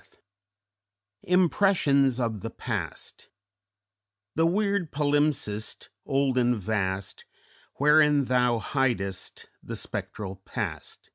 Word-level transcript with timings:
III 1.26 1.32
IMPRESSIONS 1.34 2.18
OF 2.20 2.40
THE 2.40 2.48
PAST 2.48 3.28
"_The 4.34 4.50
weird 4.50 4.90
palimpsest, 4.92 5.90
old 6.06 6.38
and 6.38 6.56
vast, 6.56 7.26
Wherein 7.74 8.24
thou 8.24 8.60
hid'st 8.60 9.44
the 9.62 9.76
spectral 9.76 10.36
past. 10.36 11.10